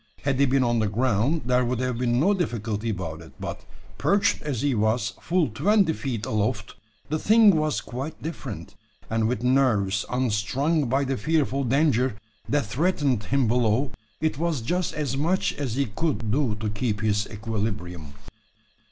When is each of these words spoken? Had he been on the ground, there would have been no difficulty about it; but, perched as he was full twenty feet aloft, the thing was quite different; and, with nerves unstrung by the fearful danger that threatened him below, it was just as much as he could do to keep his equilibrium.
Had 0.23 0.39
he 0.39 0.47
been 0.47 0.63
on 0.63 0.79
the 0.79 0.87
ground, 0.87 1.43
there 1.45 1.63
would 1.63 1.77
have 1.79 1.99
been 1.99 2.19
no 2.19 2.33
difficulty 2.33 2.89
about 2.89 3.21
it; 3.21 3.33
but, 3.39 3.63
perched 3.99 4.41
as 4.41 4.63
he 4.63 4.73
was 4.73 5.13
full 5.21 5.47
twenty 5.49 5.93
feet 5.93 6.25
aloft, 6.25 6.73
the 7.09 7.19
thing 7.19 7.55
was 7.55 7.81
quite 7.81 8.19
different; 8.19 8.73
and, 9.11 9.27
with 9.27 9.43
nerves 9.43 10.03
unstrung 10.09 10.87
by 10.89 11.03
the 11.03 11.17
fearful 11.17 11.63
danger 11.63 12.15
that 12.49 12.65
threatened 12.65 13.25
him 13.25 13.47
below, 13.47 13.91
it 14.19 14.39
was 14.39 14.61
just 14.61 14.95
as 14.95 15.15
much 15.15 15.53
as 15.53 15.75
he 15.75 15.85
could 15.85 16.31
do 16.31 16.55
to 16.55 16.69
keep 16.71 17.01
his 17.01 17.27
equilibrium. 17.27 18.13